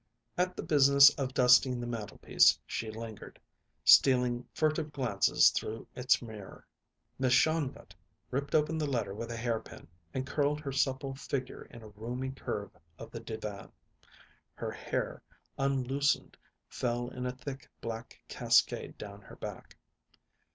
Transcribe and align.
At 0.35 0.55
the 0.57 0.63
business 0.63 1.11
of 1.11 1.35
dusting 1.35 1.79
the 1.79 1.85
mantelpiece 1.85 2.57
she 2.65 2.89
lingered, 2.89 3.39
stealing 3.85 4.47
furtive 4.51 4.91
glances 4.91 5.51
through 5.51 5.85
its 5.95 6.23
mirror. 6.23 6.65
Miss 7.19 7.33
Shongut 7.33 7.93
ripped 8.31 8.55
open 8.55 8.79
the 8.79 8.87
letter 8.89 9.13
with 9.13 9.29
a 9.29 9.37
hairpin 9.37 9.87
and 10.11 10.25
curled 10.25 10.59
her 10.59 10.71
supple 10.71 11.13
figure 11.13 11.65
in 11.65 11.83
a 11.83 11.87
roomy 11.89 12.31
curve 12.31 12.71
of 12.97 13.11
the 13.11 13.19
divan. 13.19 13.71
Her 14.55 14.71
hair, 14.71 15.21
unloosened, 15.59 16.35
fell 16.67 17.09
in 17.09 17.27
a 17.27 17.31
thick, 17.31 17.69
black 17.79 18.19
cascade 18.27 18.97
down 18.97 19.21
her 19.21 19.35
back. 19.35 19.77